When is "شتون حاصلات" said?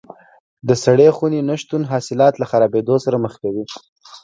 1.61-2.33